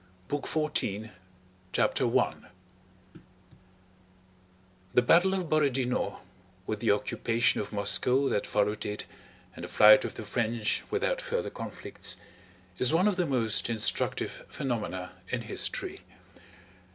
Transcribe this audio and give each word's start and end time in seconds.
BOOK 0.29 0.47
FOURTEEN: 0.47 1.11
1812 1.75 2.33
CHAPTER 2.33 2.47
I 2.47 3.19
The 4.95 5.01
Battle 5.03 5.35
of 5.35 5.43
Borodinó, 5.47 6.21
with 6.65 6.79
the 6.79 6.89
occupation 6.89 7.61
of 7.61 7.71
Moscow 7.71 8.27
that 8.29 8.47
followed 8.47 8.83
it 8.83 9.05
and 9.55 9.63
the 9.63 9.67
flight 9.67 10.03
of 10.03 10.15
the 10.15 10.23
French 10.25 10.81
without 10.89 11.21
further 11.21 11.51
conflicts, 11.51 12.17
is 12.79 12.91
one 12.91 13.07
of 13.07 13.15
the 13.15 13.27
most 13.27 13.69
instructive 13.69 14.43
phenomena 14.49 15.11
in 15.29 15.41
history. 15.41 16.01